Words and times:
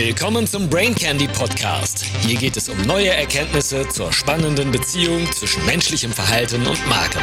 Willkommen 0.00 0.46
zum 0.46 0.70
Brain 0.70 0.94
Candy 0.94 1.26
Podcast. 1.26 2.04
Hier 2.24 2.38
geht 2.38 2.56
es 2.56 2.68
um 2.68 2.80
neue 2.82 3.08
Erkenntnisse 3.08 3.88
zur 3.88 4.12
spannenden 4.12 4.70
Beziehung 4.70 5.26
zwischen 5.32 5.66
menschlichem 5.66 6.12
Verhalten 6.12 6.64
und 6.68 6.86
Marken. 6.86 7.20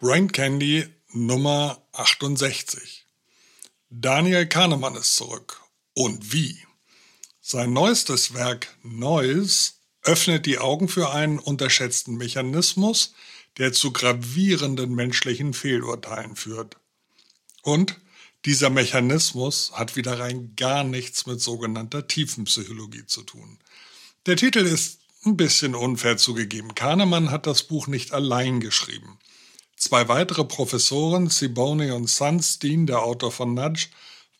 Brain 0.00 0.32
Candy 0.32 0.86
Nummer 1.12 1.86
68. 1.92 3.04
Daniel 3.90 4.46
Kahnemann 4.46 4.94
ist 4.94 5.14
zurück. 5.14 5.60
Und 5.92 6.32
wie? 6.32 6.56
Sein 7.42 7.74
neuestes 7.74 8.32
Werk 8.32 8.74
Noise 8.82 9.72
öffnet 10.04 10.46
die 10.46 10.58
Augen 10.58 10.88
für 10.88 11.12
einen 11.12 11.38
unterschätzten 11.38 12.16
Mechanismus, 12.16 13.12
der 13.58 13.74
zu 13.74 13.92
gravierenden 13.92 14.94
menschlichen 14.94 15.52
Fehlurteilen 15.52 16.34
führt. 16.34 16.78
Und 17.60 18.00
dieser 18.44 18.70
Mechanismus 18.70 19.72
hat 19.74 19.96
wieder 19.96 20.18
rein 20.18 20.54
gar 20.56 20.84
nichts 20.84 21.26
mit 21.26 21.40
sogenannter 21.40 22.08
Tiefenpsychologie 22.08 23.06
zu 23.06 23.22
tun. 23.22 23.58
Der 24.26 24.36
Titel 24.36 24.60
ist 24.60 25.00
ein 25.24 25.36
bisschen 25.36 25.74
unfair 25.74 26.16
zugegeben. 26.16 26.74
Kahnemann 26.74 27.30
hat 27.30 27.46
das 27.46 27.62
Buch 27.62 27.86
nicht 27.86 28.12
allein 28.12 28.60
geschrieben. 28.60 29.18
Zwei 29.76 30.08
weitere 30.08 30.44
Professoren, 30.44 31.28
Siboni 31.28 31.90
und 31.90 32.08
Sunstein, 32.08 32.86
der 32.86 33.02
Autor 33.02 33.30
von 33.32 33.54
Nudge, 33.54 33.88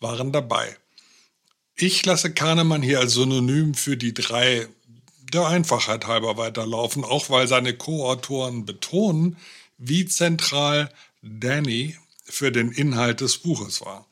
waren 0.01 0.33
dabei. 0.33 0.77
Ich 1.75 2.05
lasse 2.05 2.33
Kahnemann 2.33 2.83
hier 2.83 3.01
als 3.01 3.15
Synonym 3.15 3.75
für 3.75 3.97
die 3.97 4.15
drei 4.15 4.69
der 5.33 5.47
Einfachheit 5.47 6.07
halber 6.07 6.37
weiterlaufen, 6.37 7.05
auch 7.05 7.31
weil 7.31 7.49
seine 7.49 7.75
Co-Autoren 7.75 8.67
betonen, 8.67 9.37
wie 9.79 10.05
zentral 10.05 10.93
Danny 11.23 11.97
für 12.33 12.51
den 12.51 12.73
Inhalt 12.73 13.21
des 13.21 13.39
Buches 13.39 13.83
war. 13.83 14.07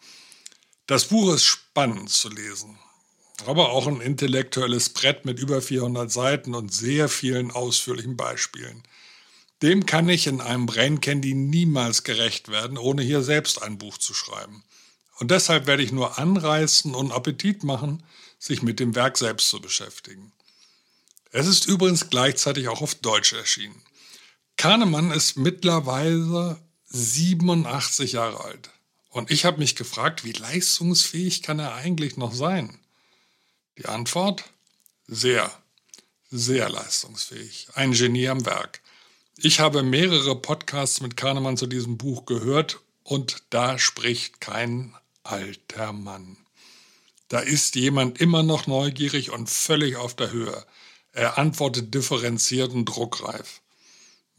Das 0.86 1.06
Buch 1.06 1.34
ist 1.34 1.44
spannend 1.44 2.10
zu 2.10 2.28
lesen, 2.28 2.78
aber 3.46 3.70
auch 3.70 3.86
ein 3.86 4.00
intellektuelles 4.00 4.90
Brett 4.90 5.24
mit 5.24 5.38
über 5.38 5.62
400 5.62 6.12
Seiten 6.12 6.54
und 6.54 6.72
sehr 6.72 7.08
vielen 7.08 7.50
ausführlichen 7.50 8.16
Beispielen. 8.16 8.82
Dem 9.62 9.86
kann 9.86 10.08
ich 10.08 10.26
in 10.26 10.40
einem 10.40 10.66
Brain 10.66 11.00
Candy 11.00 11.34
niemals 11.34 12.04
gerecht 12.04 12.48
werden, 12.48 12.76
ohne 12.76 13.02
hier 13.02 13.22
selbst 13.22 13.62
ein 13.62 13.78
Buch 13.78 13.96
zu 13.96 14.12
schreiben. 14.12 14.64
Und 15.18 15.30
deshalb 15.30 15.66
werde 15.66 15.82
ich 15.82 15.92
nur 15.92 16.18
anreißen 16.18 16.94
und 16.94 17.12
Appetit 17.12 17.64
machen, 17.64 18.02
sich 18.38 18.62
mit 18.62 18.80
dem 18.80 18.94
Werk 18.94 19.16
selbst 19.16 19.48
zu 19.48 19.60
beschäftigen. 19.60 20.32
Es 21.30 21.46
ist 21.46 21.66
übrigens 21.66 22.10
gleichzeitig 22.10 22.68
auch 22.68 22.82
auf 22.82 22.94
Deutsch 22.96 23.32
erschienen. 23.32 23.80
Kahnemann 24.56 25.10
ist 25.10 25.36
mittlerweile 25.36 26.60
87 26.90 28.12
Jahre 28.12 28.44
alt. 28.44 28.70
Und 29.10 29.30
ich 29.30 29.44
habe 29.44 29.58
mich 29.58 29.76
gefragt, 29.76 30.24
wie 30.24 30.32
leistungsfähig 30.32 31.42
kann 31.42 31.58
er 31.58 31.74
eigentlich 31.74 32.16
noch 32.16 32.34
sein? 32.34 32.78
Die 33.78 33.86
Antwort? 33.86 34.44
Sehr, 35.06 35.50
sehr 36.30 36.68
leistungsfähig. 36.68 37.68
Ein 37.74 37.92
Genie 37.92 38.28
am 38.28 38.44
Werk. 38.44 38.80
Ich 39.36 39.60
habe 39.60 39.82
mehrere 39.82 40.36
Podcasts 40.36 41.00
mit 41.00 41.16
Kahnemann 41.16 41.56
zu 41.56 41.66
diesem 41.66 41.96
Buch 41.96 42.26
gehört 42.26 42.80
und 43.02 43.42
da 43.50 43.78
spricht 43.78 44.40
kein 44.40 44.94
alter 45.22 45.92
Mann. 45.92 46.36
Da 47.28 47.38
ist 47.38 47.76
jemand 47.76 48.20
immer 48.20 48.42
noch 48.42 48.66
neugierig 48.66 49.30
und 49.30 49.48
völlig 49.48 49.96
auf 49.96 50.14
der 50.14 50.32
Höhe. 50.32 50.66
Er 51.12 51.38
antwortet 51.38 51.94
differenziert 51.94 52.72
und 52.72 52.84
druckreif 52.84 53.60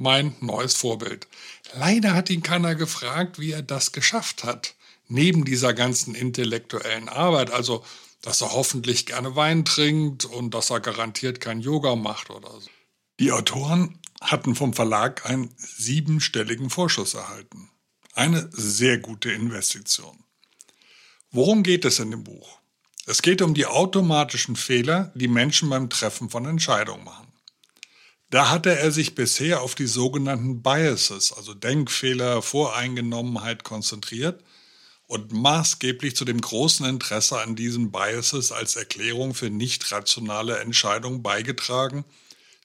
mein 0.01 0.35
neues 0.39 0.73
Vorbild. 0.73 1.27
Leider 1.75 2.13
hat 2.13 2.31
ihn 2.31 2.41
keiner 2.41 2.73
gefragt, 2.73 3.37
wie 3.37 3.51
er 3.51 3.61
das 3.61 3.91
geschafft 3.91 4.43
hat. 4.43 4.73
Neben 5.07 5.45
dieser 5.45 5.73
ganzen 5.73 6.15
intellektuellen 6.15 7.07
Arbeit, 7.07 7.51
also 7.51 7.85
dass 8.21 8.41
er 8.41 8.53
hoffentlich 8.53 9.05
gerne 9.05 9.35
Wein 9.35 9.63
trinkt 9.63 10.25
und 10.25 10.53
dass 10.53 10.71
er 10.71 10.79
garantiert 10.79 11.39
kein 11.39 11.61
Yoga 11.61 11.95
macht 11.95 12.29
oder 12.29 12.49
so. 12.49 12.69
Die 13.19 13.31
Autoren 13.31 13.99
hatten 14.21 14.55
vom 14.55 14.73
Verlag 14.73 15.29
einen 15.29 15.53
siebenstelligen 15.57 16.69
Vorschuss 16.69 17.13
erhalten. 17.13 17.69
Eine 18.13 18.49
sehr 18.51 18.97
gute 18.97 19.31
Investition. 19.31 20.23
Worum 21.31 21.63
geht 21.63 21.85
es 21.85 21.99
in 21.99 22.11
dem 22.11 22.23
Buch? 22.23 22.59
Es 23.05 23.21
geht 23.21 23.41
um 23.41 23.53
die 23.53 23.65
automatischen 23.65 24.55
Fehler, 24.55 25.11
die 25.15 25.27
Menschen 25.27 25.69
beim 25.69 25.89
Treffen 25.89 26.29
von 26.29 26.45
Entscheidungen 26.45 27.03
machen. 27.03 27.30
Da 28.31 28.49
hatte 28.49 28.79
er 28.79 28.93
sich 28.93 29.13
bisher 29.13 29.61
auf 29.61 29.75
die 29.75 29.87
sogenannten 29.87 30.63
Biases, 30.63 31.33
also 31.33 31.53
Denkfehler, 31.53 32.41
Voreingenommenheit 32.41 33.65
konzentriert 33.65 34.41
und 35.05 35.33
maßgeblich 35.33 36.15
zu 36.15 36.23
dem 36.23 36.39
großen 36.39 36.85
Interesse 36.85 37.41
an 37.41 37.57
diesen 37.57 37.91
Biases 37.91 38.53
als 38.53 38.77
Erklärung 38.77 39.33
für 39.33 39.49
nicht 39.49 39.91
rationale 39.91 40.59
Entscheidungen 40.59 41.21
beigetragen. 41.21 42.05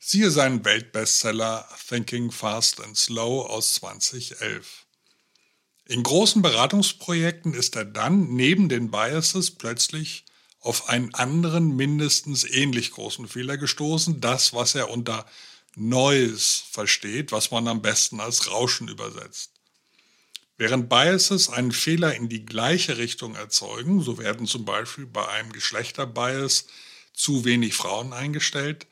Siehe 0.01 0.31
seinen 0.31 0.65
Weltbestseller 0.65 1.69
Thinking 1.89 2.31
Fast 2.31 2.81
and 2.81 2.97
Slow 2.97 3.51
aus 3.51 3.75
2011. 3.75 4.87
In 5.87 6.05
großen 6.05 6.43
Beratungsprojekten 6.43 7.55
ist 7.55 7.75
er 7.75 7.85
dann 7.85 8.35
neben 8.37 8.69
den 8.69 8.93
Biases 8.93 9.51
plötzlich 9.51 10.27
auf 10.61 10.89
einen 10.89 11.13
anderen 11.15 11.75
mindestens 11.75 12.45
ähnlich 12.45 12.93
großen 12.93 13.27
Fehler 13.27 13.57
gestoßen, 13.57 14.21
das, 14.21 14.53
was 14.53 14.77
er 14.77 14.91
unter 14.91 15.27
Neues 15.77 16.65
versteht, 16.71 17.33
was 17.33 17.51
man 17.51 17.69
am 17.69 17.83
besten 17.83 18.19
als 18.19 18.51
Rauschen 18.51 18.89
übersetzt. 18.89 19.51
Während 20.57 20.89
Biases 20.89 21.51
einen 21.51 21.73
Fehler 21.73 22.15
in 22.15 22.31
die 22.31 22.47
gleiche 22.47 22.97
Richtung 22.97 23.35
erzeugen, 23.35 24.01
so 24.01 24.17
werden 24.17 24.47
zum 24.47 24.65
Beispiel 24.65 25.05
bei 25.05 25.29
einem 25.29 25.53
Geschlechterbias 25.53 26.67
zu 27.13 27.45
wenig 27.45 27.75
Frauen 27.75 28.15
eingestellt, 28.15 28.87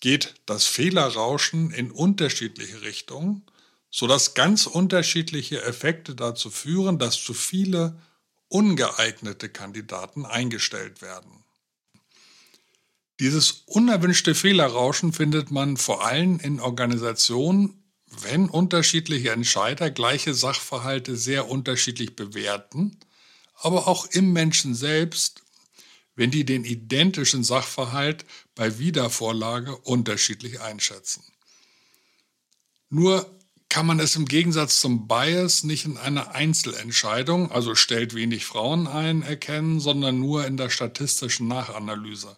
geht 0.00 0.34
das 0.46 0.66
Fehlerrauschen 0.66 1.70
in 1.70 1.92
unterschiedliche 1.92 2.82
Richtungen, 2.82 3.44
sodass 3.90 4.34
ganz 4.34 4.66
unterschiedliche 4.66 5.62
Effekte 5.62 6.16
dazu 6.16 6.50
führen, 6.50 6.98
dass 6.98 7.22
zu 7.22 7.32
viele 7.32 8.00
ungeeignete 8.48 9.48
Kandidaten 9.48 10.26
eingestellt 10.26 11.00
werden. 11.00 11.44
Dieses 13.20 13.64
unerwünschte 13.66 14.34
Fehlerrauschen 14.34 15.12
findet 15.12 15.50
man 15.50 15.76
vor 15.76 16.06
allem 16.06 16.38
in 16.38 16.60
Organisationen, 16.60 17.82
wenn 18.22 18.48
unterschiedliche 18.48 19.32
Entscheider 19.32 19.90
gleiche 19.90 20.34
Sachverhalte 20.34 21.16
sehr 21.16 21.48
unterschiedlich 21.48 22.14
bewerten, 22.14 22.96
aber 23.54 23.88
auch 23.88 24.06
im 24.06 24.32
Menschen 24.32 24.74
selbst, 24.74 25.42
wenn 26.14 26.30
die 26.30 26.44
den 26.44 26.64
identischen 26.64 27.42
Sachverhalt 27.42 28.24
bei 28.54 28.78
Wiedervorlage 28.78 29.76
unterschiedlich 29.76 30.60
einschätzen. 30.60 31.24
Nur 32.88 33.28
kann 33.68 33.84
man 33.84 34.00
es 34.00 34.16
im 34.16 34.24
Gegensatz 34.24 34.80
zum 34.80 35.08
Bias 35.08 35.64
nicht 35.64 35.84
in 35.84 35.98
einer 35.98 36.34
Einzelentscheidung, 36.34 37.52
also 37.52 37.74
stellt 37.74 38.14
wenig 38.14 38.46
Frauen 38.46 38.86
ein, 38.86 39.22
erkennen, 39.22 39.80
sondern 39.80 40.18
nur 40.18 40.46
in 40.46 40.56
der 40.56 40.70
statistischen 40.70 41.48
Nachanalyse. 41.48 42.36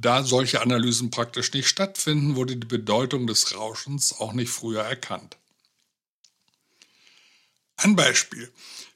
Da 0.00 0.22
solche 0.22 0.62
Analysen 0.62 1.10
praktisch 1.10 1.52
nicht 1.52 1.66
stattfinden, 1.66 2.36
wurde 2.36 2.56
die 2.56 2.68
Bedeutung 2.68 3.26
des 3.26 3.56
Rauschens 3.56 4.20
auch 4.20 4.32
nicht 4.32 4.48
früher 4.48 4.82
erkannt. 4.82 5.36
Ein 7.76 7.96
Beispiel. 7.96 8.52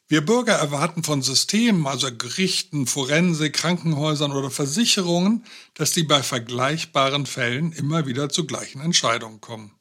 Wir 0.06 0.24
Bürger 0.24 0.52
erwarten 0.52 1.02
von 1.02 1.20
Systemen, 1.20 1.88
also 1.88 2.16
Gerichten, 2.16 2.86
Forensik, 2.86 3.54
Krankenhäusern 3.54 4.30
oder 4.30 4.52
Versicherungen, 4.52 5.44
dass 5.74 5.90
die 5.90 6.04
bei 6.04 6.22
vergleichbaren 6.22 7.26
Fällen 7.26 7.72
immer 7.72 8.06
wieder 8.06 8.28
zu 8.28 8.46
gleichen 8.46 8.80
Entscheidungen 8.80 9.40
kommen. 9.40 9.74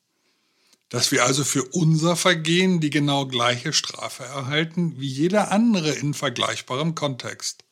Dass 0.89 1.11
wir 1.11 1.23
also 1.23 1.43
für 1.43 1.63
unser 1.65 2.15
Vergehen 2.15 2.79
die 2.79 2.89
genau 2.89 3.27
gleiche 3.27 3.73
Strafe 3.73 4.23
erhalten 4.23 4.99
wie 4.99 5.07
jeder 5.07 5.51
andere 5.51 5.91
in 5.91 6.15
vergleichbarem 6.15 6.95
Kontext 6.95 7.63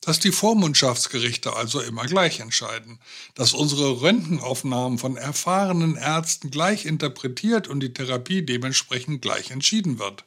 dass 0.00 0.18
die 0.18 0.32
Vormundschaftsgerichte 0.32 1.54
also 1.54 1.80
immer 1.80 2.06
gleich 2.06 2.40
entscheiden, 2.40 3.00
dass 3.34 3.52
unsere 3.52 4.00
Röntgenaufnahmen 4.00 4.98
von 4.98 5.16
erfahrenen 5.16 5.96
Ärzten 5.96 6.50
gleich 6.50 6.86
interpretiert 6.86 7.68
und 7.68 7.80
die 7.80 7.92
Therapie 7.92 8.42
dementsprechend 8.42 9.20
gleich 9.20 9.50
entschieden 9.50 9.98
wird. 9.98 10.24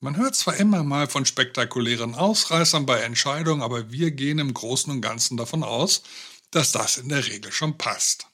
Man 0.00 0.16
hört 0.16 0.36
zwar 0.36 0.56
immer 0.56 0.84
mal 0.84 1.08
von 1.08 1.26
spektakulären 1.26 2.14
Ausreißern 2.14 2.86
bei 2.86 3.00
Entscheidungen, 3.00 3.62
aber 3.62 3.90
wir 3.90 4.12
gehen 4.12 4.38
im 4.38 4.54
Großen 4.54 4.92
und 4.92 5.02
Ganzen 5.02 5.36
davon 5.36 5.64
aus, 5.64 6.02
dass 6.50 6.72
das 6.72 6.96
in 6.96 7.08
der 7.08 7.26
Regel 7.26 7.52
schon 7.52 7.76
passt. 7.76 8.26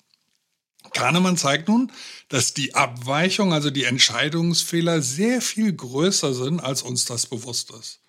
Kahnemann 0.92 1.36
zeigt 1.36 1.68
nun, 1.68 1.90
dass 2.28 2.54
die 2.54 2.74
Abweichung, 2.74 3.52
also 3.52 3.70
die 3.70 3.84
Entscheidungsfehler, 3.84 5.02
sehr 5.02 5.40
viel 5.40 5.72
größer 5.72 6.34
sind, 6.34 6.60
als 6.60 6.82
uns 6.82 7.06
das 7.06 7.26
bewusst 7.26 7.70
ist. 7.70 8.00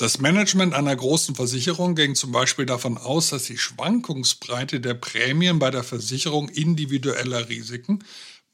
Das 0.00 0.18
Management 0.18 0.72
einer 0.72 0.96
großen 0.96 1.34
Versicherung 1.34 1.94
ging 1.94 2.14
zum 2.14 2.32
Beispiel 2.32 2.64
davon 2.64 2.96
aus, 2.96 3.28
dass 3.28 3.44
die 3.44 3.58
Schwankungsbreite 3.58 4.80
der 4.80 4.94
Prämien 4.94 5.58
bei 5.58 5.70
der 5.70 5.84
Versicherung 5.84 6.48
individueller 6.48 7.50
Risiken 7.50 8.02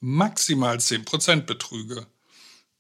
maximal 0.01 0.79
10% 0.79 1.43
betrüge. 1.43 2.09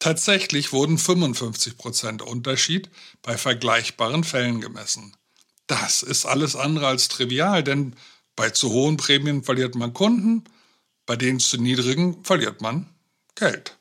Tatsächlich 0.00 0.72
wurden 0.72 0.98
55% 0.98 2.22
Unterschied 2.22 2.90
bei 3.22 3.38
vergleichbaren 3.38 4.24
Fällen 4.24 4.60
gemessen. 4.60 5.16
Das 5.68 6.02
ist 6.02 6.26
alles 6.26 6.56
andere 6.56 6.88
als 6.88 7.06
trivial, 7.06 7.62
denn 7.62 7.94
bei 8.34 8.50
zu 8.50 8.72
hohen 8.72 8.96
Prämien 8.96 9.44
verliert 9.44 9.76
man 9.76 9.94
Kunden, 9.94 10.42
bei 11.06 11.14
den 11.14 11.38
zu 11.38 11.56
niedrigen 11.56 12.24
verliert 12.24 12.60
man 12.60 12.88
Geld. 13.36 13.75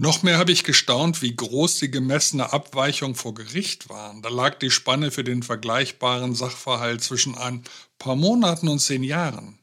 Noch 0.00 0.22
mehr 0.22 0.38
habe 0.38 0.50
ich 0.50 0.64
gestaunt, 0.64 1.20
wie 1.20 1.36
groß 1.36 1.78
die 1.78 1.90
gemessene 1.90 2.54
Abweichung 2.54 3.14
vor 3.14 3.34
Gericht 3.34 3.90
waren. 3.90 4.22
Da 4.22 4.30
lag 4.30 4.58
die 4.58 4.70
Spanne 4.70 5.10
für 5.10 5.24
den 5.24 5.42
vergleichbaren 5.42 6.34
Sachverhalt 6.34 7.04
zwischen 7.04 7.36
ein 7.36 7.64
paar 7.98 8.16
Monaten 8.16 8.68
und 8.68 8.78
zehn 8.78 9.02
Jahren. 9.02 9.58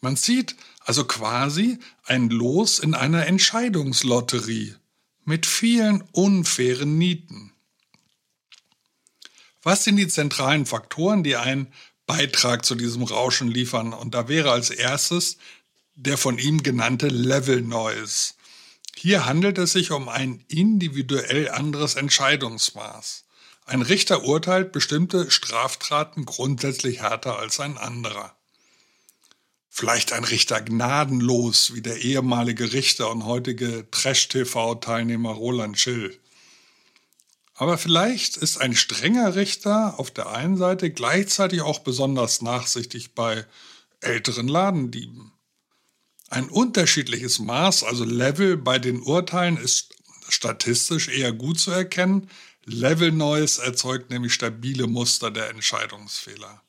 Man 0.00 0.16
zieht 0.16 0.56
also 0.80 1.04
quasi 1.04 1.78
ein 2.06 2.28
Los 2.28 2.80
in 2.80 2.94
einer 2.94 3.24
Entscheidungslotterie 3.28 4.74
mit 5.24 5.46
vielen 5.46 6.02
unfairen 6.10 6.98
Nieten. 6.98 7.52
Was 9.62 9.84
sind 9.84 9.94
die 9.94 10.08
zentralen 10.08 10.66
Faktoren, 10.66 11.22
die 11.22 11.36
einen 11.36 11.72
Beitrag 12.06 12.64
zu 12.64 12.74
diesem 12.74 13.04
Rauschen 13.04 13.46
liefern? 13.46 13.92
Und 13.92 14.12
da 14.14 14.26
wäre 14.26 14.50
als 14.50 14.70
erstes 14.70 15.36
der 15.94 16.18
von 16.18 16.38
ihm 16.38 16.64
genannte 16.64 17.06
Level 17.06 17.62
Noise. 17.62 18.32
Hier 18.96 19.26
handelt 19.26 19.58
es 19.58 19.72
sich 19.72 19.90
um 19.90 20.08
ein 20.08 20.44
individuell 20.48 21.48
anderes 21.48 21.94
Entscheidungsmaß. 21.94 23.24
Ein 23.64 23.82
Richter 23.82 24.24
urteilt 24.24 24.72
bestimmte 24.72 25.30
Straftaten 25.30 26.24
grundsätzlich 26.24 27.00
härter 27.00 27.38
als 27.38 27.60
ein 27.60 27.78
anderer. 27.78 28.36
Vielleicht 29.70 30.12
ein 30.12 30.24
Richter 30.24 30.60
gnadenlos 30.60 31.74
wie 31.74 31.80
der 31.80 32.02
ehemalige 32.02 32.72
Richter 32.74 33.10
und 33.10 33.24
heutige 33.24 33.90
Trash-TV-Teilnehmer 33.90 35.30
Roland 35.30 35.78
Schill. 35.78 36.18
Aber 37.54 37.78
vielleicht 37.78 38.36
ist 38.36 38.60
ein 38.60 38.74
strenger 38.74 39.34
Richter 39.34 39.98
auf 39.98 40.10
der 40.10 40.30
einen 40.30 40.56
Seite 40.56 40.90
gleichzeitig 40.90 41.62
auch 41.62 41.78
besonders 41.78 42.42
nachsichtig 42.42 43.14
bei 43.14 43.46
älteren 44.00 44.48
Ladendieben. 44.48 45.31
Ein 46.32 46.48
unterschiedliches 46.48 47.40
Maß, 47.40 47.84
also 47.84 48.04
Level 48.04 48.56
bei 48.56 48.78
den 48.78 49.02
Urteilen 49.02 49.58
ist 49.58 49.94
statistisch 50.30 51.08
eher 51.08 51.30
gut 51.30 51.60
zu 51.60 51.70
erkennen. 51.72 52.30
Level 52.64 53.12
Noise 53.12 53.62
erzeugt 53.62 54.08
nämlich 54.08 54.32
stabile 54.32 54.86
Muster 54.86 55.30
der 55.30 55.50
Entscheidungsfehler. 55.50 56.62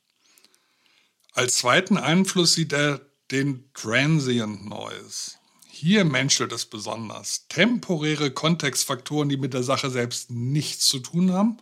Als 1.32 1.60
zweiten 1.60 1.96
Einfluss 1.96 2.56
sieht 2.56 2.74
er 2.74 3.00
den 3.32 3.70
Transient 3.74 4.66
Noise. 4.66 5.38
Hier 5.70 6.04
menschelt 6.04 6.52
es 6.52 6.66
besonders. 6.66 7.46
Temporäre 7.48 8.32
Kontextfaktoren, 8.32 9.30
die 9.30 9.38
mit 9.38 9.54
der 9.54 9.64
Sache 9.64 9.90
selbst 9.90 10.30
nichts 10.30 10.90
zu 10.90 11.00
tun 11.00 11.32
haben, 11.32 11.56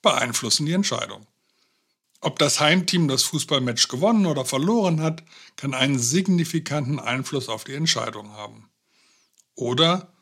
beeinflussen 0.00 0.64
die 0.64 0.72
Entscheidung. 0.72 1.26
Ob 2.24 2.38
das 2.38 2.60
Heimteam 2.60 3.08
das 3.08 3.24
Fußballmatch 3.24 3.88
gewonnen 3.88 4.26
oder 4.26 4.44
verloren 4.44 5.00
hat, 5.00 5.24
kann 5.56 5.74
einen 5.74 5.98
signifikanten 5.98 7.00
Einfluss 7.00 7.48
auf 7.48 7.64
die 7.64 7.74
Entscheidung 7.74 8.30
haben. 8.30 8.70
Oder 9.56 10.12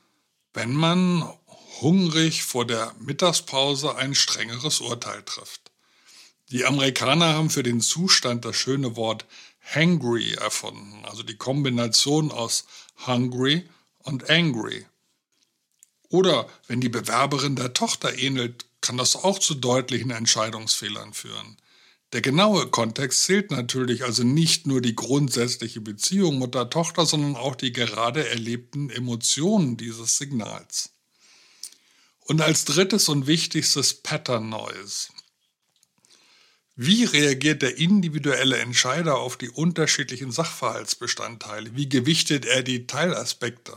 wenn 0.55 0.75
man 0.75 1.31
hungrig 1.81 2.43
vor 2.43 2.67
der 2.67 2.95
Mittagspause 2.99 3.97
ein 3.97 4.15
strengeres 4.15 4.81
Urteil 4.81 5.23
trifft. 5.23 5.71
Die 6.51 6.65
Amerikaner 6.65 7.35
haben 7.35 7.51
für 7.51 7.63
den 7.63 7.83
Zustand 7.83 8.47
das 8.47 8.57
schöne 8.57 8.97
Wort 8.97 9.27
hangry 9.75 10.33
erfunden, 10.33 11.05
also 11.05 11.23
die 11.23 11.37
Kombination 11.37 12.33
aus 12.33 12.65
hungry 13.07 13.69
und 13.99 14.31
angry. 14.31 14.87
Oder 16.09 16.49
wenn 16.67 16.81
die 16.81 16.89
Bewerberin 16.89 17.57
der 17.57 17.75
Tochter 17.75 18.19
ähnelt, 18.19 18.65
kann 18.81 18.97
das 18.97 19.17
auch 19.17 19.39
zu 19.39 19.55
deutlichen 19.55 20.11
Entscheidungsfehlern 20.11 21.13
führen. 21.13 21.59
Der 22.13 22.23
genaue 22.23 22.67
Kontext 22.67 23.23
zählt 23.23 23.53
natürlich 23.53 24.03
also 24.03 24.25
nicht 24.25 24.67
nur 24.67 24.81
die 24.81 24.97
grundsätzliche 24.97 25.81
Beziehung 25.81 26.39
Mutter-Tochter, 26.39 27.07
sondern 27.07 27.37
auch 27.37 27.55
die 27.55 27.73
gerade 27.73 28.29
erlebten 28.29 28.91
Emotionen 28.91 29.77
dieses 29.77 30.19
Signals. 30.19 30.91
Und 32.27 32.41
als 32.41 32.65
drittes 32.65 33.09
und 33.09 33.29
wichtigstes 33.29 33.95
Pattern 33.95 34.49
Noise. 34.49 35.09
Wie 36.75 37.05
reagiert 37.05 37.63
der 37.63 37.77
individuelle 37.77 38.59
Entscheider 38.59 39.19
auf 39.19 39.37
die 39.37 39.51
unterschiedlichen 39.51 40.33
Sachverhaltsbestandteile? 40.33 41.77
Wie 41.77 41.89
gewichtet 41.89 42.45
er 42.45 42.63
die 42.63 42.87
Teilaspekte? 42.87 43.77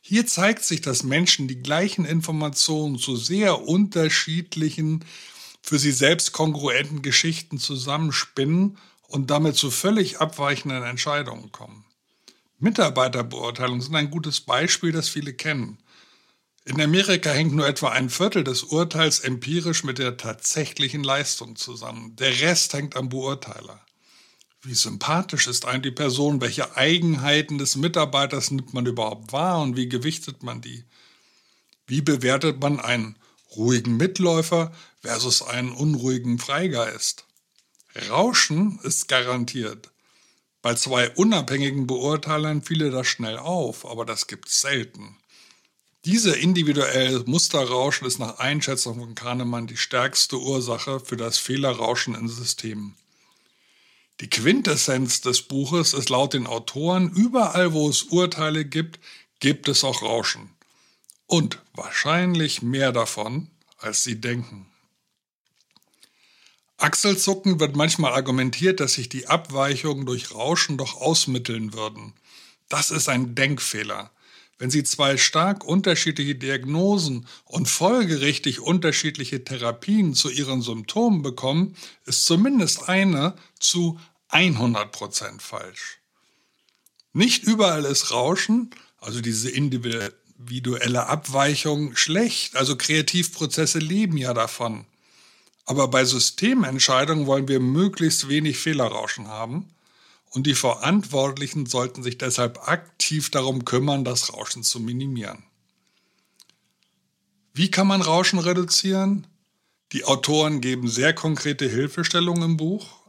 Hier 0.00 0.26
zeigt 0.26 0.62
sich, 0.62 0.82
dass 0.82 1.02
Menschen 1.02 1.48
die 1.48 1.62
gleichen 1.62 2.04
Informationen 2.04 2.98
zu 2.98 3.16
sehr 3.16 3.62
unterschiedlichen, 3.62 5.04
für 5.64 5.78
sie 5.78 5.92
selbst 5.92 6.32
kongruenten 6.32 7.00
Geschichten 7.00 7.58
zusammenspinnen 7.58 8.76
und 9.08 9.30
damit 9.30 9.56
zu 9.56 9.70
völlig 9.70 10.20
abweichenden 10.20 10.82
Entscheidungen 10.82 11.52
kommen. 11.52 11.86
Mitarbeiterbeurteilungen 12.58 13.80
sind 13.80 13.96
ein 13.96 14.10
gutes 14.10 14.42
Beispiel, 14.42 14.92
das 14.92 15.08
viele 15.08 15.32
kennen. 15.32 15.78
In 16.66 16.78
Amerika 16.82 17.30
hängt 17.30 17.54
nur 17.54 17.66
etwa 17.66 17.88
ein 17.88 18.10
Viertel 18.10 18.44
des 18.44 18.62
Urteils 18.62 19.20
empirisch 19.20 19.84
mit 19.84 19.96
der 19.96 20.18
tatsächlichen 20.18 21.02
Leistung 21.02 21.56
zusammen. 21.56 22.14
Der 22.16 22.42
Rest 22.42 22.74
hängt 22.74 22.94
am 22.94 23.08
Beurteiler. 23.08 23.80
Wie 24.60 24.74
sympathisch 24.74 25.46
ist 25.46 25.64
eigentlich 25.64 25.94
die 25.94 26.02
Person? 26.02 26.42
Welche 26.42 26.76
Eigenheiten 26.76 27.56
des 27.56 27.76
Mitarbeiters 27.76 28.50
nimmt 28.50 28.74
man 28.74 28.84
überhaupt 28.84 29.32
wahr 29.32 29.62
und 29.62 29.78
wie 29.78 29.88
gewichtet 29.88 30.42
man 30.42 30.60
die? 30.60 30.84
Wie 31.86 32.02
bewertet 32.02 32.60
man 32.60 32.80
einen 32.80 33.16
ruhigen 33.56 33.96
Mitläufer 33.96 34.72
versus 35.00 35.42
einen 35.42 35.72
unruhigen 35.72 36.38
Freigeist? 36.38 37.24
Rauschen 38.08 38.78
ist 38.82 39.08
garantiert. 39.08 39.90
Bei 40.62 40.74
zwei 40.74 41.10
unabhängigen 41.10 41.86
Beurteilern 41.86 42.62
fiele 42.62 42.90
das 42.90 43.06
schnell 43.06 43.36
auf, 43.36 43.84
aber 43.84 44.06
das 44.06 44.26
gibt's 44.26 44.60
selten. 44.60 45.16
Diese 46.04 46.36
individuelle 46.36 47.22
Musterrauschen 47.24 48.06
ist 48.06 48.18
nach 48.18 48.38
Einschätzung 48.38 48.98
von 48.98 49.14
Kahnemann 49.14 49.66
die 49.66 49.76
stärkste 49.76 50.38
Ursache 50.38 51.00
für 51.00 51.16
das 51.16 51.38
Fehlerrauschen 51.38 52.14
in 52.14 52.28
Systemen. 52.28 52.94
Die 54.20 54.30
Quintessenz 54.30 55.22
des 55.22 55.42
Buches 55.42 55.92
ist 55.92 56.08
laut 56.08 56.34
den 56.34 56.46
Autoren, 56.46 57.10
überall 57.10 57.72
wo 57.72 57.88
es 57.88 58.04
Urteile 58.04 58.64
gibt, 58.64 59.00
gibt 59.40 59.68
es 59.68 59.82
auch 59.82 60.02
Rauschen. 60.02 60.53
Und 61.26 61.60
wahrscheinlich 61.74 62.62
mehr 62.62 62.92
davon, 62.92 63.48
als 63.78 64.04
sie 64.04 64.20
denken. 64.20 64.66
Achselzucken 66.76 67.60
wird 67.60 67.76
manchmal 67.76 68.12
argumentiert, 68.12 68.80
dass 68.80 68.94
sich 68.94 69.08
die 69.08 69.28
Abweichungen 69.28 70.06
durch 70.06 70.34
Rauschen 70.34 70.76
doch 70.76 71.00
ausmitteln 71.00 71.72
würden. 71.72 72.12
Das 72.68 72.90
ist 72.90 73.08
ein 73.08 73.34
Denkfehler. 73.34 74.10
Wenn 74.58 74.70
Sie 74.70 74.84
zwei 74.84 75.16
stark 75.16 75.64
unterschiedliche 75.64 76.36
Diagnosen 76.36 77.26
und 77.44 77.68
folgerichtig 77.68 78.60
unterschiedliche 78.60 79.44
Therapien 79.44 80.14
zu 80.14 80.30
Ihren 80.30 80.62
Symptomen 80.62 81.22
bekommen, 81.22 81.76
ist 82.06 82.24
zumindest 82.24 82.88
eine 82.88 83.34
zu 83.58 83.98
100% 84.30 85.40
falsch. 85.40 85.98
Nicht 87.12 87.44
überall 87.44 87.84
ist 87.84 88.10
Rauschen, 88.10 88.70
also 88.98 89.20
diese 89.20 89.50
individuelle 89.50 90.14
Abweichung, 91.08 91.96
schlecht, 91.96 92.56
also 92.56 92.76
Kreativprozesse 92.76 93.78
leben 93.78 94.16
ja 94.16 94.34
davon. 94.34 94.86
Aber 95.66 95.88
bei 95.88 96.04
Systementscheidungen 96.04 97.26
wollen 97.26 97.48
wir 97.48 97.60
möglichst 97.60 98.28
wenig 98.28 98.58
Fehlerrauschen 98.58 99.28
haben 99.28 99.70
und 100.30 100.46
die 100.46 100.54
Verantwortlichen 100.54 101.66
sollten 101.66 102.02
sich 102.02 102.18
deshalb 102.18 102.68
aktiv 102.68 103.30
darum 103.30 103.64
kümmern, 103.64 104.04
das 104.04 104.32
Rauschen 104.32 104.62
zu 104.62 104.80
minimieren. 104.80 105.44
Wie 107.52 107.70
kann 107.70 107.86
man 107.86 108.02
Rauschen 108.02 108.40
reduzieren? 108.40 109.26
Die 109.92 110.04
Autoren 110.04 110.60
geben 110.60 110.88
sehr 110.88 111.14
konkrete 111.14 111.68
Hilfestellungen 111.68 112.42
im 112.42 112.56
Buch. 112.56 113.04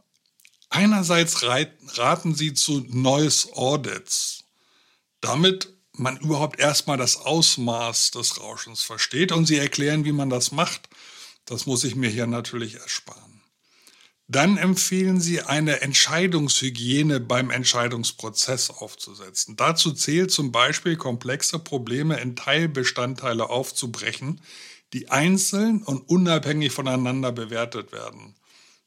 Einerseits 0.70 1.42
raten 1.42 2.34
sie 2.34 2.54
zu 2.54 2.80
Noise 2.88 3.48
Audits, 3.54 4.44
damit 5.20 5.75
man 5.98 6.16
überhaupt 6.18 6.58
erstmal 6.58 6.96
das 6.96 7.16
Ausmaß 7.16 8.12
des 8.12 8.40
Rauschens 8.40 8.82
versteht 8.82 9.32
und 9.32 9.46
sie 9.46 9.56
erklären, 9.56 10.04
wie 10.04 10.12
man 10.12 10.30
das 10.30 10.52
macht. 10.52 10.88
Das 11.44 11.66
muss 11.66 11.84
ich 11.84 11.94
mir 11.94 12.10
hier 12.10 12.26
natürlich 12.26 12.74
ersparen. 12.74 13.42
Dann 14.28 14.56
empfehlen 14.56 15.20
sie, 15.20 15.42
eine 15.42 15.82
Entscheidungshygiene 15.82 17.20
beim 17.20 17.50
Entscheidungsprozess 17.50 18.70
aufzusetzen. 18.70 19.56
Dazu 19.56 19.92
zählt 19.92 20.32
zum 20.32 20.50
Beispiel, 20.50 20.96
komplexe 20.96 21.60
Probleme 21.60 22.18
in 22.18 22.34
Teilbestandteile 22.34 23.48
aufzubrechen, 23.48 24.40
die 24.92 25.10
einzeln 25.10 25.82
und 25.82 26.08
unabhängig 26.08 26.72
voneinander 26.72 27.30
bewertet 27.30 27.92
werden. 27.92 28.34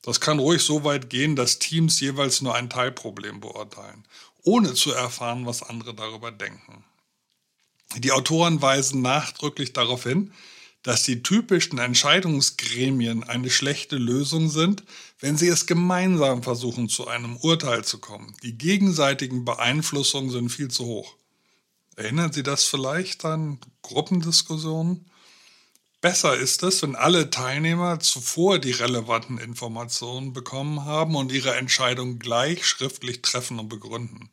Das 0.02 0.20
kann 0.20 0.40
ruhig 0.40 0.62
so 0.62 0.84
weit 0.84 1.10
gehen, 1.10 1.38
dass 1.38 1.60
Teams 1.60 2.00
jeweils 2.02 2.42
nur 2.42 2.56
ein 2.56 2.70
Teilproblem 2.70 3.40
beurteilen, 3.40 4.06
ohne 4.44 4.74
zu 4.74 4.92
erfahren, 4.92 5.46
was 5.46 5.64
andere 5.64 5.94
darüber 5.94 6.32
denken. 6.32 6.84
Die 7.98 8.12
Autoren 8.12 8.62
weisen 8.62 9.02
nachdrücklich 9.02 9.74
darauf 9.74 10.04
hin, 10.04 10.32
dass 10.84 11.04
die 11.04 11.24
typischen 11.24 11.78
Entscheidungsgremien 11.78 13.24
eine 13.24 13.50
schlechte 13.50 13.98
Lösung 13.98 14.50
sind, 14.50 14.84
wenn 15.20 15.38
sie 15.38 15.48
es 15.48 15.66
gemeinsam 15.66 16.44
versuchen, 16.44 16.88
zu 16.88 17.08
einem 17.08 17.36
Urteil 17.38 17.84
zu 17.84 18.00
kommen. 18.00 18.36
Die 18.44 18.58
gegenseitigen 18.58 19.44
Beeinflussungen 19.44 20.30
sind 20.30 20.50
viel 20.50 20.70
zu 20.70 20.86
hoch. 20.86 21.16
Erinnern 21.96 22.32
Sie 22.32 22.44
das 22.44 22.64
vielleicht 22.64 23.26
an 23.26 23.60
Gruppendiskussionen? 23.82 25.06
Besser 26.00 26.38
ist 26.38 26.64
es, 26.64 26.82
wenn 26.82 26.96
alle 26.96 27.30
Teilnehmer 27.30 28.00
zuvor 28.00 28.58
die 28.58 28.72
relevanten 28.72 29.38
Informationen 29.38 30.32
bekommen 30.32 30.86
haben 30.86 31.18
und 31.18 31.34
ihre 31.34 31.56
Entscheidung 31.56 32.18
gleich 32.18 32.66
schriftlich 32.66 33.22
treffen 33.22 33.60
und 33.60 33.68
begründen. 33.68 34.30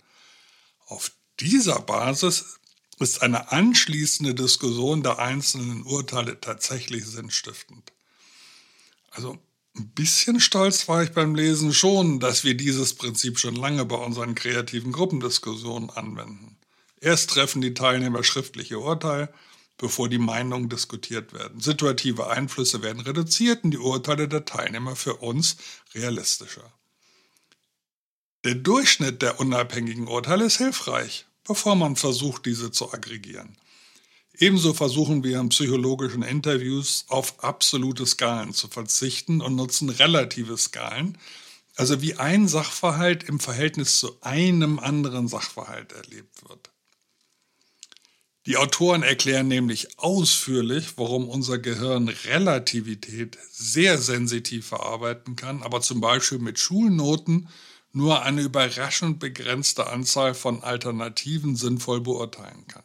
Auf 0.87 1.11
dieser 1.41 1.81
Basis 1.81 2.61
ist 2.99 3.23
eine 3.23 3.53
anschließende 3.53 4.35
Diskussion 4.35 5.03
der 5.03 5.19
einzelnen 5.19 5.83
Urteile 5.83 6.41
tatsächlich 6.41 7.05
sinnstiftend. 7.05 7.93
Also 9.11 9.38
ein 9.76 9.88
bisschen 9.91 10.41
stolz 10.41 10.88
war 10.88 11.03
ich 11.03 11.12
beim 11.12 11.35
Lesen 11.35 11.75
schon, 11.75 12.21
dass 12.21 12.45
wir 12.45 12.57
dieses 12.57 12.95
Prinzip 12.95 13.38
schon 13.38 13.55
lange 13.55 13.85
bei 13.85 13.97
unseren 13.97 14.35
kreativen 14.35 14.93
Gruppendiskussionen 14.93 15.91
anwenden. 15.91 16.57
Erst 17.00 17.31
treffen 17.31 17.61
die 17.61 17.75
Teilnehmer 17.75 18.25
schriftliche 18.25 18.79
Urteile, 18.79 19.33
bevor 19.76 20.09
die 20.09 20.19
Meinungen 20.19 20.71
diskutiert 20.71 21.35
werden. 21.35 21.61
Situative 21.61 22.31
Einflüsse 22.31 22.83
werden 22.83 23.00
reduziert 23.00 23.65
und 23.65 23.73
die 23.73 23.79
Urteile 23.79 24.29
der 24.29 24.47
Teilnehmer 24.47 24.97
für 24.97 25.17
uns 25.17 25.59
realistischer. 25.95 26.73
Der 28.45 28.55
Durchschnitt 28.55 29.21
der 29.21 29.38
unabhängigen 29.38 30.09
Urteile 30.09 30.47
ist 30.47 30.57
hilfreich 30.57 31.26
bevor 31.47 31.76
man 31.76 31.97
versucht, 31.97 32.47
diese 32.47 32.71
zu 32.71 32.93
aggregieren. 32.93 33.57
Ebenso 34.38 34.75
versuchen 34.75 35.25
wir 35.25 35.41
in 35.41 35.49
psychologischen 35.49 36.23
Interviews 36.23 37.07
auf 37.09 37.43
absolute 37.43 38.05
Skalen 38.05 38.53
zu 38.53 38.69
verzichten 38.69 39.41
und 39.41 39.57
nutzen 39.57 39.88
relative 39.88 40.59
Skalen, 40.59 41.17
also 41.76 42.03
wie 42.03 42.17
ein 42.17 42.47
Sachverhalt 42.47 43.25
im 43.25 43.41
Verhältnis 43.41 43.99
zu 43.99 44.19
einem 44.21 44.79
anderen 44.79 45.29
Sachverhalt 45.29 45.93
erlebt 45.93 46.49
wird. 46.49 46.71
Die 48.47 48.59
Autoren 48.59 49.03
erklären 49.03 49.49
nämlich 49.49 49.99
ausführlich, 49.99 50.93
warum 50.97 51.29
unser 51.29 51.59
Gehirn 51.59 52.09
Relativität 52.09 53.38
sehr 53.50 53.99
sensitiv 53.99 54.67
verarbeiten 54.67 55.35
kann, 55.35 55.62
aber 55.62 55.81
zum 55.81 56.00
Beispiel 56.00 56.38
mit 56.38 56.59
Schulnoten 56.59 57.49
nur 57.97 58.23
eine 58.23 58.43
überraschend 58.43 59.21
begrenzte 59.21 59.87
Anzahl 59.87 60.35
von 60.35 60.62
Alternativen 60.62 61.57
sinnvoll 61.57 62.03
beurteilen 62.03 62.67
kann. 62.69 62.83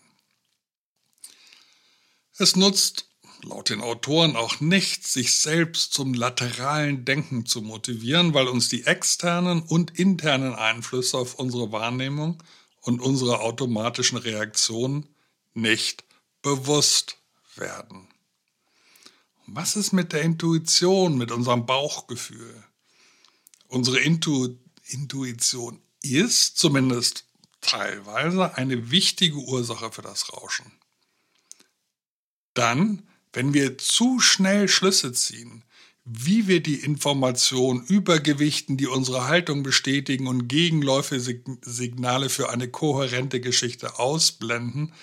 Es 2.38 2.56
nutzt 2.56 3.10
laut 3.44 3.70
den 3.70 3.82
Autoren 3.82 4.38
auch 4.38 4.62
nichts, 4.62 5.12
sich 5.12 5.36
selbst 5.36 5.94
zum 5.94 6.14
lateralen 6.14 7.04
Denken 7.04 7.46
zu 7.46 7.62
motivieren, 7.62 8.34
weil 8.34 8.48
uns 8.48 8.70
die 8.70 8.86
externen 8.86 9.62
und 9.64 10.00
internen 10.00 10.56
Einflüsse 10.56 11.18
auf 11.18 11.36
unsere 11.36 11.74
Wahrnehmung 11.74 12.42
und 12.80 13.02
unsere 13.02 13.42
automatischen 13.42 14.18
Reaktionen 14.18 15.10
nicht 15.54 16.06
bewusst 16.42 17.18
werden. 17.56 18.08
Was 19.46 19.76
ist 19.76 19.92
mit 19.92 20.14
der 20.14 20.22
Intuition, 20.22 21.18
mit 21.18 21.32
unserem 21.32 21.66
Bauchgefühl? 21.66 22.64
Unsere 23.68 24.00
Intu 24.00 24.56
Intuition 24.92 25.82
ist 26.02 26.58
zumindest 26.58 27.26
teilweise 27.62 28.56
eine 28.56 28.92
wichtige 28.92 29.38
Ursache 29.38 29.92
für 29.92 30.02
das 30.02 30.34
Rauschen. 30.34 30.72
Dann, 32.54 33.08
wenn 33.34 33.54
wir 33.54 33.78
zu 33.78 34.20
schnell 34.20 34.68
Schlüsse 34.68 35.14
ziehen, 35.14 35.64
wie 36.04 36.48
wir 36.48 36.62
die 36.62 36.80
Information 36.80 37.86
übergewichten, 37.86 38.76
die 38.76 38.88
unsere 38.88 39.28
Haltung 39.28 39.64
bestätigen 39.64 40.28
und 40.28 40.48
Gegenläufe-Signale 40.48 42.30
für 42.30 42.50
eine 42.50 42.70
kohärente 42.70 43.40
Geschichte 43.40 44.00
ausblenden, 44.00 44.94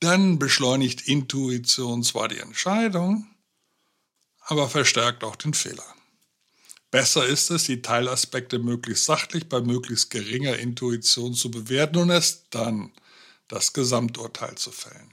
dann 0.00 0.38
beschleunigt 0.38 1.08
Intuition 1.08 2.04
zwar 2.04 2.28
die 2.28 2.38
Entscheidung, 2.38 3.26
aber 4.40 4.68
verstärkt 4.68 5.24
auch 5.24 5.36
den 5.36 5.54
Fehler. 5.54 5.97
Besser 6.90 7.26
ist 7.26 7.50
es, 7.50 7.64
die 7.64 7.82
Teilaspekte 7.82 8.58
möglichst 8.58 9.04
sachlich 9.04 9.48
bei 9.48 9.60
möglichst 9.60 10.10
geringer 10.10 10.56
Intuition 10.56 11.34
zu 11.34 11.50
bewerten 11.50 11.98
und 11.98 12.10
erst 12.10 12.46
dann 12.50 12.92
das 13.48 13.74
Gesamturteil 13.74 14.54
zu 14.54 14.70
fällen. 14.70 15.12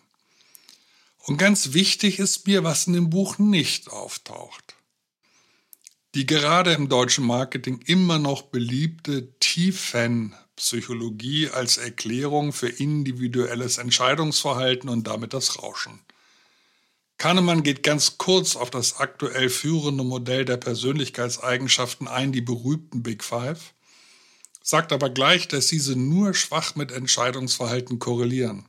Und 1.26 1.38
ganz 1.38 1.74
wichtig 1.74 2.20
ist 2.20 2.48
mir, 2.48 2.64
was 2.64 2.88
in 2.88 2.94
dem 2.94 3.10
Buch 3.10 3.40
nicht 3.40 3.90
auftaucht. 3.90 4.76
Die 6.14 6.26
gerade 6.26 6.72
im 6.74 6.88
deutschen 6.88 7.26
Marketing 7.26 7.82
immer 7.86 8.20
noch 8.20 8.44
beliebte 8.44 9.34
Tiefenpsychologie 9.40 11.50
als 11.50 11.78
Erklärung 11.78 12.54
für 12.54 12.70
individuelles 12.70 13.80
Entscheidungsverhalten 13.80 14.88
und 14.88 15.08
damit 15.08 15.34
das 15.34 15.62
Rauschen. 15.62 16.00
Kahnemann 17.18 17.64
geht 17.64 17.84
ganz 17.84 18.18
kurz 18.18 18.56
auf 18.56 18.70
das 18.70 18.98
aktuell 18.98 19.50
führende 19.50 20.04
Modell 20.04 20.46
der 20.46 20.58
Persönlichkeitseigenschaften 20.58 22.08
ein, 22.08 22.32
die 22.32 22.42
berühmten 22.42 23.04
Big 23.04 23.24
Five, 23.24 23.74
sagt 24.62 24.92
aber 24.92 25.10
gleich, 25.10 25.48
dass 25.48 25.68
diese 25.68 25.96
nur 25.96 26.34
schwach 26.34 26.76
mit 26.76 26.92
Entscheidungsverhalten 26.92 28.00
korrelieren. 28.00 28.66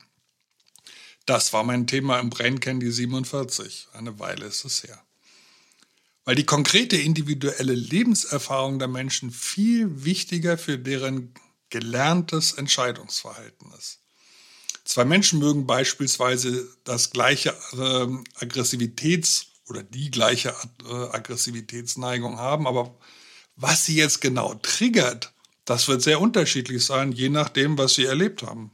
Das 1.27 1.53
war 1.53 1.65
mein 1.65 1.89
Thema 1.89 2.21
im 2.21 2.31
Brain 2.31 2.61
Candy 2.61 2.91
47. 2.91 3.89
Eine 3.93 4.21
Weile 4.21 4.47
ist 4.47 4.65
es 4.65 4.85
her. 4.85 5.03
Weil 6.25 6.37
die 6.37 6.47
konkrete 6.47 6.97
individuelle 6.97 7.75
Lebenserfahrung 7.75 8.79
der 8.79 8.89
Menschen 8.89 9.33
viel 9.33 10.05
wichtiger 10.05 10.57
für 10.57 10.79
deren 10.79 11.35
gelerntes 11.71 12.53
Entscheidungsverhalten 12.53 13.73
ist. 13.77 14.06
Zwei 14.87 15.05
Menschen 15.05 15.41
mögen 15.41 15.67
beispielsweise 15.67 16.69
das 16.85 17.11
gleiche 17.11 17.51
äh, 17.73 18.45
Aggressivitäts- 18.45 19.47
oder 19.69 19.83
die 19.83 20.13
gleiche 20.13 20.55
äh, 20.89 20.93
Aggressivitätsneigung 20.93 22.39
haben, 22.39 22.69
aber 22.69 22.97
was 23.57 23.85
sie 23.85 23.97
jetzt 23.97 24.21
genau 24.21 24.55
triggert, 24.55 25.33
das 25.65 25.89
wird 25.89 26.03
sehr 26.03 26.21
unterschiedlich 26.21 26.87
sein, 26.87 27.11
je 27.11 27.31
nachdem, 27.31 27.77
was 27.77 27.95
sie 27.95 28.05
erlebt 28.05 28.45
haben. 28.45 28.71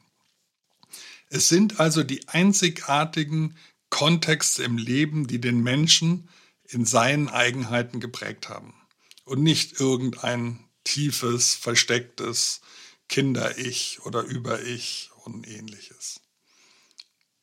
Es 1.31 1.49
sind 1.49 1.81
also 1.81 2.03
die 2.03 2.29
einzigartigen 2.29 3.57
Kontexte 3.89 4.65
im 4.65 4.77
Leben, 4.77 5.27
die 5.27 5.41
den 5.41 5.63
Menschen 5.63 6.29
in 6.65 6.85
seinen 6.85 7.29
Eigenheiten 7.29 8.01
geprägt 8.01 8.51
haben 8.51 8.75
und 9.25 9.43
nicht 9.43 9.81
irgendein 9.81 10.63
tiefes, 10.85 11.55
verstecktes 11.55 12.61
Kinder-Ich 13.09 14.01
oder 14.05 14.23
Über-Ich 14.23 15.12
und 15.25 15.49
ähnliches. 15.49 16.21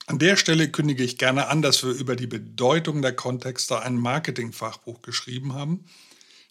An 0.09 0.17
der 0.17 0.37
Stelle 0.37 0.71
kündige 0.71 1.03
ich 1.03 1.19
gerne 1.19 1.49
an, 1.49 1.61
dass 1.61 1.83
wir 1.83 1.91
über 1.91 2.15
die 2.15 2.25
Bedeutung 2.25 3.03
der 3.03 3.15
Kontexte 3.15 3.81
ein 3.81 3.95
Marketingfachbuch 3.95 5.03
geschrieben 5.03 5.53
haben, 5.53 5.85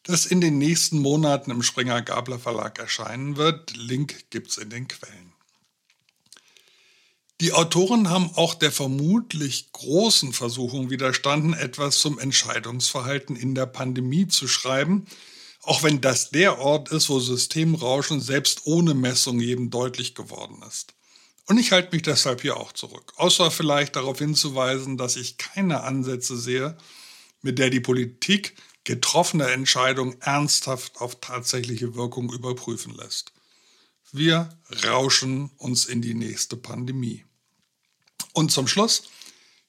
das 0.05 0.27
in 0.27 0.41
den 0.41 0.59
nächsten 0.59 1.01
Monaten 1.01 1.51
im 1.51 1.63
Springer 1.63 2.01
Gabler 2.03 2.39
Verlag 2.39 2.79
erscheinen 2.79 3.37
wird. 3.37 3.77
Link 3.77 4.31
gibt 4.31 4.51
es 4.51 4.59
in 4.59 4.71
den 4.71 4.87
Quellen. 4.87 5.33
Die 7.41 7.53
Autoren 7.53 8.09
haben 8.11 8.31
auch 8.35 8.55
der 8.55 8.73
vermutlich 8.73 9.71
großen 9.73 10.33
Versuchung 10.33 10.91
widerstanden, 10.91 11.53
etwas 11.53 11.99
zum 11.99 12.19
Entscheidungsverhalten 12.19 13.37
in 13.37 13.55
der 13.55 13.67
Pandemie 13.67 14.27
zu 14.27 14.49
schreiben, 14.49 15.07
auch 15.63 15.83
wenn 15.83 16.01
das 16.01 16.31
der 16.31 16.59
Ort 16.59 16.91
ist, 16.91 17.09
wo 17.09 17.21
Systemrauschen 17.21 18.21
selbst 18.21 18.67
ohne 18.67 18.95
Messung 18.95 19.41
jedem 19.41 19.71
deutlich 19.71 20.15
geworden 20.15 20.63
ist. 20.67 20.95
Und 21.49 21.57
ich 21.57 21.73
halte 21.73 21.95
mich 21.97 22.03
deshalb 22.03 22.43
hier 22.43 22.59
auch 22.59 22.73
zurück, 22.73 23.15
außer 23.17 23.51
vielleicht 23.51 23.97
darauf 23.97 24.19
hinzuweisen, 24.19 24.99
dass 24.99 25.17
ich 25.17 25.39
keine 25.39 25.83
Ansätze 25.83 26.37
sehe, 26.37 26.77
mit 27.41 27.59
der 27.59 27.71
die 27.71 27.81
Politik 27.81 28.55
getroffene 28.85 29.49
Entscheidungen 29.51 30.21
ernsthaft 30.21 31.01
auf 31.01 31.21
tatsächliche 31.21 31.95
Wirkung 31.95 32.31
überprüfen 32.31 32.95
lässt. 32.95 33.33
Wir 34.13 34.51
rauschen 34.87 35.51
uns 35.57 35.87
in 35.87 36.03
die 36.03 36.15
nächste 36.15 36.57
Pandemie. 36.57 37.25
Und 38.35 38.53
zum 38.53 38.69
Schluss, 38.69 39.05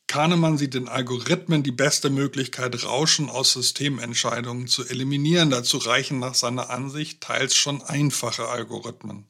Kahnemann 0.07 0.57
sieht 0.57 0.75
in 0.75 0.89
Algorithmen 0.89 1.63
die 1.63 1.71
beste 1.71 2.09
Möglichkeit, 2.09 2.83
Rauschen 2.83 3.29
aus 3.29 3.53
Systementscheidungen 3.53 4.67
zu 4.67 4.85
eliminieren. 4.85 5.49
Dazu 5.49 5.77
reichen 5.77 6.19
nach 6.19 6.35
seiner 6.35 6.71
Ansicht 6.71 7.21
teils 7.21 7.55
schon 7.55 7.81
einfache 7.83 8.49
Algorithmen. 8.49 9.27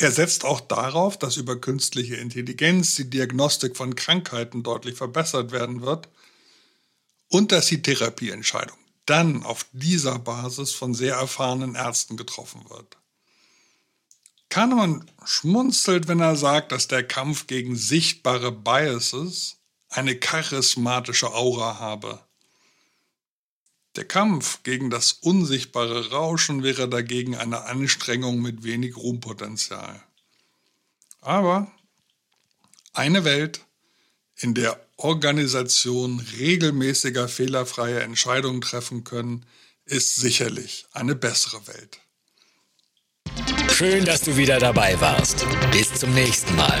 Er 0.00 0.10
setzt 0.10 0.46
auch 0.46 0.62
darauf, 0.62 1.18
dass 1.18 1.36
über 1.36 1.60
künstliche 1.60 2.16
Intelligenz 2.16 2.94
die 2.94 3.10
Diagnostik 3.10 3.76
von 3.76 3.94
Krankheiten 3.94 4.62
deutlich 4.62 4.96
verbessert 4.96 5.52
werden 5.52 5.82
wird 5.82 6.08
und 7.28 7.52
dass 7.52 7.66
die 7.66 7.82
Therapieentscheidung 7.82 8.78
dann 9.04 9.42
auf 9.42 9.66
dieser 9.72 10.18
Basis 10.18 10.72
von 10.72 10.94
sehr 10.94 11.16
erfahrenen 11.16 11.74
Ärzten 11.74 12.16
getroffen 12.16 12.64
wird. 12.70 12.96
Kahnemann 14.48 15.10
schmunzelt, 15.26 16.08
wenn 16.08 16.20
er 16.20 16.36
sagt, 16.36 16.72
dass 16.72 16.88
der 16.88 17.06
Kampf 17.06 17.46
gegen 17.46 17.76
sichtbare 17.76 18.52
Biases 18.52 19.58
eine 19.90 20.16
charismatische 20.16 21.34
Aura 21.34 21.78
habe. 21.78 22.20
Der 24.00 24.08
Kampf 24.08 24.62
gegen 24.62 24.88
das 24.88 25.12
unsichtbare 25.12 26.08
Rauschen 26.08 26.62
wäre 26.62 26.88
dagegen 26.88 27.36
eine 27.36 27.64
Anstrengung 27.64 28.40
mit 28.40 28.64
wenig 28.64 28.96
Ruhmpotenzial. 28.96 30.02
Aber 31.20 31.70
eine 32.94 33.24
Welt, 33.24 33.60
in 34.36 34.54
der 34.54 34.80
Organisationen 34.96 36.18
regelmäßiger 36.38 37.28
fehlerfreie 37.28 38.00
Entscheidungen 38.00 38.62
treffen 38.62 39.04
können, 39.04 39.44
ist 39.84 40.16
sicherlich 40.16 40.86
eine 40.92 41.14
bessere 41.14 41.66
Welt. 41.66 42.00
Schön, 43.70 44.06
dass 44.06 44.22
du 44.22 44.34
wieder 44.34 44.58
dabei 44.58 44.98
warst. 44.98 45.44
Bis 45.72 45.92
zum 45.92 46.14
nächsten 46.14 46.56
Mal. 46.56 46.80